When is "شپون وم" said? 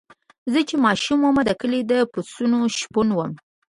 2.77-3.31